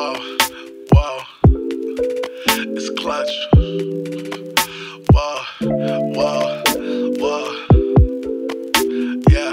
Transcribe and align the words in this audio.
Wow, 0.00 0.16
wow, 0.92 1.18
it's 2.56 2.88
clutch. 2.98 3.34
Wow, 5.12 5.44
wow, 6.16 6.62
wow, 7.20 7.46
yeah, 9.28 9.52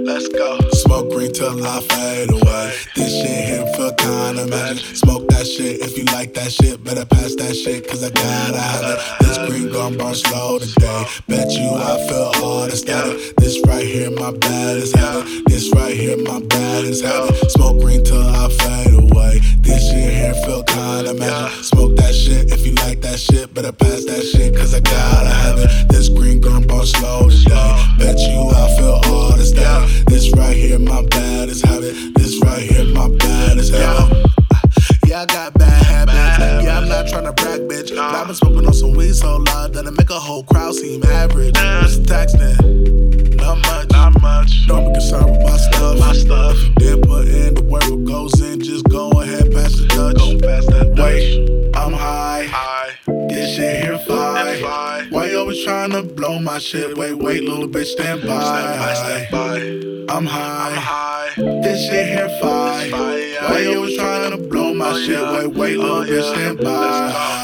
let's 0.00 0.26
go. 0.26 0.58
Smoke 0.72 1.10
green 1.12 1.32
till 1.32 1.64
I 1.64 1.80
fade 1.80 2.32
away. 2.32 2.74
This 2.96 3.12
shit 3.20 3.44
here 3.48 3.66
feel 3.74 3.92
kinda 3.94 4.46
magic. 4.48 4.84
Smoke 4.96 5.28
that 5.28 5.46
shit 5.46 5.80
if 5.80 5.96
you 5.96 6.04
like 6.06 6.34
that 6.34 6.50
shit. 6.50 6.82
Better 6.82 7.04
pass 7.04 7.36
that 7.36 7.54
shit, 7.54 7.86
cause 7.88 8.02
I 8.02 8.10
gotta 8.10 8.58
have 8.58 8.84
it. 8.84 8.98
This 9.20 9.38
green 9.46 9.57
gon' 9.88 9.98
burn 9.98 10.14
slow 10.14 10.58
today. 10.58 11.04
Bet 11.28 11.50
you 11.52 11.70
I 11.70 12.06
feel 12.08 12.44
all 12.44 12.66
the 12.66 12.76
static. 12.76 13.36
This 13.36 13.60
right 13.66 13.84
here, 13.84 14.10
my 14.10 14.32
bad 14.32 14.76
is 14.76 14.92
habit. 14.92 15.26
This 15.46 15.72
right 15.74 15.94
here, 15.94 16.16
my 16.18 16.40
bad 16.40 16.84
is 16.84 17.00
habit. 17.02 17.50
Smoke 17.50 17.80
green 17.80 18.04
till 18.04 18.22
I 18.22 18.48
fade 18.50 18.94
away. 18.94 19.40
This 19.60 19.88
shit 19.90 20.12
here 20.12 20.34
feel 20.44 20.62
kinda 20.64 21.14
magic. 21.14 21.64
Smoke 21.64 21.96
that 21.96 22.14
shit 22.14 22.52
if 22.52 22.66
you 22.66 22.74
like 22.86 23.00
that 23.02 23.18
shit. 23.18 23.54
Better 23.54 23.72
pass 23.72 24.04
that 24.04 24.22
shit, 24.22 24.56
cause 24.56 24.74
I 24.74 24.80
gotta 24.80 25.30
have 25.30 25.58
it. 25.58 25.88
This 25.88 26.08
green 26.08 26.40
gon' 26.40 26.66
burn 26.66 26.86
slow 26.86 27.28
today. 27.30 27.72
Bet 27.98 28.18
you 28.18 28.40
I 28.50 28.66
feel 28.76 29.00
all 29.06 29.36
the 29.36 29.44
static. 29.44 30.06
This 30.06 30.30
right 30.32 30.56
here, 30.56 30.78
my 30.78 31.02
bad 31.02 31.48
is 31.48 31.62
habit. 31.62 31.94
This 32.14 32.40
right 32.42 32.62
here, 32.62 32.84
my 32.92 33.08
bad 33.08 33.56
is 33.58 33.70
habit. 33.70 34.26
Yeah, 35.06 35.22
I 35.22 35.26
got 35.26 35.57
been 38.28 38.36
smoking 38.36 38.66
on 38.66 38.74
some 38.74 38.92
weed 38.92 39.14
so 39.14 39.36
loud 39.38 39.72
that 39.72 39.86
I 39.86 39.90
make 39.90 40.10
a 40.10 40.14
whole 40.20 40.42
crowd 40.44 40.74
seem 40.74 41.02
average. 41.04 41.54
What's 41.56 41.96
the 41.98 42.04
tax 42.04 42.32
then? 42.34 43.36
Not 43.36 43.56
much. 43.66 43.90
Not 43.90 44.20
much. 44.20 44.66
Don't 44.66 44.84
be 44.88 44.92
concerned 44.92 45.30
with 45.30 45.40
my 45.42 45.56
stuff. 45.56 45.98
My 45.98 46.12
stuff. 46.12 46.56
Then 46.76 47.00
put 47.02 47.26
in 47.28 47.54
the 47.54 47.62
work, 47.62 47.84
what 47.88 48.04
goes 48.04 48.38
in, 48.42 48.60
just 48.60 48.84
go 48.90 49.10
ahead, 49.22 49.50
pass 49.52 49.74
the 49.76 49.86
Dutch. 49.88 50.16
Go 50.18 50.38
past 50.46 50.68
that 50.68 50.94
Wait, 51.02 51.74
I'm 51.74 51.92
high. 51.94 52.44
High. 52.50 52.90
This 53.28 53.56
shit 53.56 53.82
here 53.84 53.98
fly. 54.00 54.56
Fly. 54.60 55.06
Why 55.10 55.30
you 55.30 55.38
always 55.38 55.64
trying 55.64 55.92
to 55.92 56.02
blow 56.02 56.38
my 56.38 56.58
shit? 56.58 56.98
Wait, 56.98 57.14
wait, 57.14 57.44
little 57.44 57.66
bitch, 57.68 57.86
stand 57.86 58.20
by. 58.22 58.42
Stand 58.42 58.78
by, 58.78 58.94
stand 58.94 59.30
by. 59.30 60.14
I'm 60.14 60.18
I'm 60.18 60.26
high. 60.26 60.74
high. 60.74 61.32
This 61.62 61.88
shit 61.88 62.06
here 62.08 62.28
fire. 62.40 62.82
It's 62.82 62.90
fire. 62.90 63.50
Why 63.50 63.58
you 63.60 63.76
always 63.76 63.96
trying 63.96 64.30
to 64.32 64.48
blow 64.48 64.74
my 64.74 64.90
Oh, 64.90 64.98
shit? 64.98 65.10
yeah. 65.18 65.32
Wait, 65.38 65.54
wait, 65.54 65.76
little 65.78 65.96
Oh, 65.96 66.04
bitch, 66.04 66.22
yeah. 66.22 66.32
stand 66.34 66.58
by. 66.58 67.37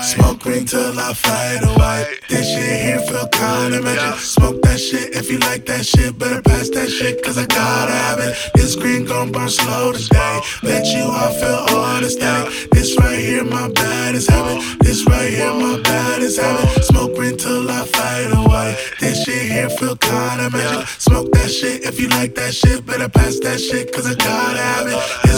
Green 0.45 0.67
till 0.67 1.00
I 1.00 1.14
fade 1.14 1.64
away. 1.64 2.05
Oh, 2.05 2.14
this 2.28 2.47
shit 2.53 2.81
here 2.84 3.00
feel 3.00 3.27
kinda 3.28 3.81
magic. 3.81 4.20
Smoke 4.20 4.61
that 4.62 4.78
shit 4.78 5.17
if 5.17 5.31
you 5.31 5.39
like 5.39 5.64
that 5.64 5.87
shit. 5.87 6.19
Better 6.19 6.42
pass 6.42 6.69
that 6.69 6.91
shit, 6.91 7.25
cause 7.25 7.39
I 7.39 7.47
gotta 7.47 7.92
have 7.92 8.19
it. 8.20 8.37
This 8.55 8.77
green 8.77 9.06
gon' 9.06 9.33
burn 9.33 9.48
slow 9.48 9.92
today. 9.92 10.41
Bet 10.62 10.84
you 10.95 11.05
I 11.25 11.33
feel 11.41 11.61
all 11.75 12.00
the 12.00 12.11
static. 12.11 12.70
This 12.72 12.95
right 12.98 13.19
here, 13.19 13.45
my 13.45 13.69
bad 13.70 14.15
is 14.15 14.28
habit. 14.28 14.61
This 14.81 15.06
right 15.06 15.31
here, 15.31 15.55
my 15.55 15.81
bad 15.81 16.20
is 16.20 16.37
habit. 16.37 16.84
Smoke 16.84 17.15
green 17.17 17.39
till 17.39 17.70
I 17.70 17.83
fade 17.87 18.33
away. 18.37 18.77
Oh, 18.77 18.95
this 19.00 19.25
shit 19.25 19.50
here 19.50 19.70
feel 19.70 19.97
kinda 19.97 20.50
magic. 20.50 20.87
Smoke 20.98 21.33
that 21.33 21.50
shit 21.50 21.84
if 21.84 21.98
you 21.98 22.09
like 22.09 22.34
that 22.34 22.55
shit. 22.55 22.84
Better 22.84 23.09
pass 23.09 23.41
that 23.41 23.59
shit, 23.59 23.95
cause 23.95 24.06
I 24.06 24.15
gotta 24.15 24.59
have 24.59 24.87
it. 24.89 25.00
This 25.25 25.33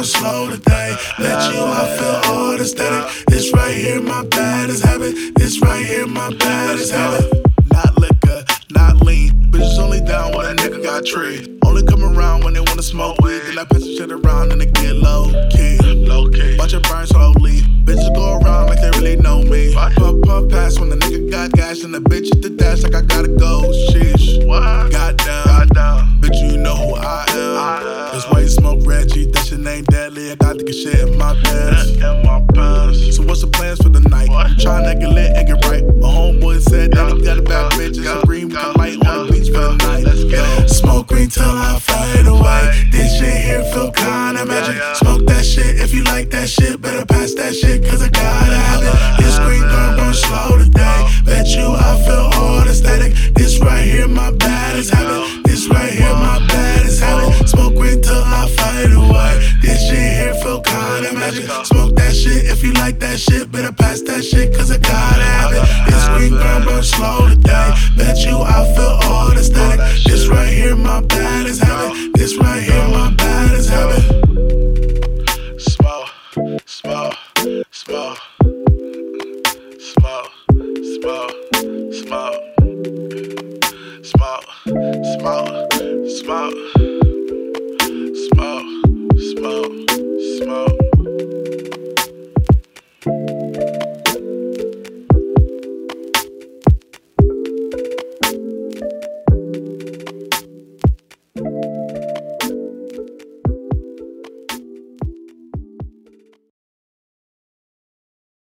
gon' 0.00 0.04
slow 0.06 0.50
today. 0.50 0.96
Let 1.18 1.52
you 1.52 1.60
I 1.60 1.96
feel 1.98 2.32
all 2.32 2.56
the 2.56 2.64
static. 2.64 3.26
This 3.26 3.52
right 3.52 3.76
here, 3.76 4.00
my 4.00 4.24
bad 4.24 4.70
is 4.70 4.82
habit. 4.82 5.14
This 5.36 5.60
right 5.60 5.84
here, 5.84 6.06
my 6.06 6.32
bad 6.36 6.78
is 6.78 6.90
habit. 6.90 7.26
Not 7.72 7.98
liquor, 7.98 8.44
not 8.70 8.96
lean. 9.04 9.30
Bitches 9.50 9.78
only 9.78 10.00
down 10.00 10.34
when 10.34 10.46
a 10.46 10.54
nigga 10.54 10.82
got 10.82 11.04
tree. 11.04 11.58
Only 11.66 11.82
come 11.82 12.02
around 12.02 12.44
when 12.44 12.54
they 12.54 12.60
wanna 12.60 12.82
smoke 12.82 13.20
weed. 13.20 13.42
Then 13.44 13.58
I 13.58 13.64
pass 13.64 13.82
the 13.82 13.94
shit 13.96 14.10
around 14.10 14.52
and 14.52 14.60
they 14.62 14.66
get 14.66 14.96
low 14.96 15.32
key. 15.50 15.76
Low 15.82 16.30
key. 16.30 16.56
Watch 16.58 16.72
it 16.72 16.82
burn 16.88 17.06
slowly. 17.06 17.60
Bitches 17.84 18.14
go 18.14 18.38
around 18.38 18.68
like 18.68 18.80
they 18.80 18.90
really 18.98 19.16
know 19.16 19.42
me. 19.42 19.74
Puff, 19.74 19.94
puff, 20.22 20.48
pass 20.48 20.78
when 20.78 20.88
the 20.88 20.96
nigga 20.96 21.30
got 21.30 21.52
gas 21.52 21.82
and 21.84 21.92
the 21.92 22.00
bitch 22.00 22.32
hit 22.32 22.40
the 22.40 22.49
shit. 46.60 46.80
Better 46.80 47.06
pass 47.06 47.34
that 47.34 47.54
shit 47.54 47.84
cause 47.88 48.02
I 48.02 48.08
gotta 48.08 48.56
have 48.68 48.82
it. 48.84 48.96
This 49.22 49.38
green 49.38 49.62
gon' 49.62 49.96
burn 49.96 50.14
slow 50.14 50.58
today. 50.58 51.00
Bet 51.24 51.48
you 51.56 51.66
I 51.88 51.90
feel 52.04 52.26
all 52.36 52.64
the 52.64 52.74
static. 52.74 53.12
This 53.34 53.60
right 53.60 53.84
here, 53.84 54.08
my 54.08 54.30
bad 54.32 54.76
is 54.76 54.90
habit. 54.90 55.44
This 55.44 55.68
right 55.68 55.92
here, 55.92 56.14
my 56.14 56.38
bad 56.48 56.86
is 56.86 57.00
habit. 57.00 57.48
Smoke 57.48 57.74
green 57.74 58.00
till 58.02 58.22
I 58.24 58.42
fade 58.58 58.92
away. 58.92 59.32
This 59.62 59.80
shit 59.88 60.12
here 60.20 60.34
feel 60.42 60.60
kinda 60.60 61.12
magic. 61.14 61.44
Smoke 61.64 61.96
that 61.96 62.14
shit 62.14 62.44
if 62.52 62.62
you 62.62 62.72
like 62.74 62.98
that 63.00 63.18
shit. 63.18 63.50
Better 63.50 63.72
pass 63.72 64.02
that 64.02 64.22
shit 64.22 64.54
cause 64.54 64.70
I 64.70 64.78
gotta 64.78 65.28
have 65.36 65.52
it. 65.52 65.64
This 65.88 66.04
green 66.14 66.32
gon' 66.38 66.64
burn 66.64 66.82
slow 66.82 67.29